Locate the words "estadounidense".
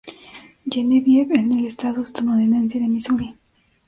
2.03-2.79